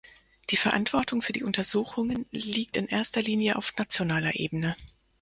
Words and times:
Die 0.49 0.57
Verantwortung 0.57 1.21
für 1.21 1.31
die 1.31 1.43
Untersuchungen 1.43 2.25
liegt 2.31 2.75
in 2.75 2.87
erster 2.87 3.21
Linie 3.21 3.55
auf 3.55 3.77
nationaler 3.77 4.33
Ebene. 4.33 4.75